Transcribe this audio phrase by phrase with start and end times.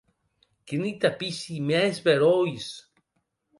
[0.69, 2.67] Quini tapissi mès beròis!